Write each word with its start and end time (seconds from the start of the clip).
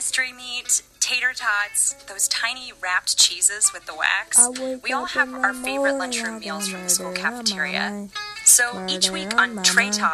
mystery 0.00 0.32
meat, 0.32 0.80
tater 0.98 1.34
tots, 1.36 1.92
those 2.08 2.26
tiny 2.28 2.72
wrapped 2.82 3.18
cheeses 3.18 3.70
with 3.70 3.84
the 3.84 3.92
wax. 3.94 4.40
We 4.82 4.94
all 4.94 5.04
have 5.04 5.30
our 5.34 5.52
favorite 5.52 5.98
lunchroom 5.98 6.38
meals 6.38 6.68
from 6.68 6.84
the 6.84 6.88
school 6.88 7.12
cafeteria. 7.12 8.08
So 8.46 8.86
each 8.88 9.10
week 9.10 9.36
on 9.36 9.62
Tray 9.62 9.90
Talk, 9.90 10.10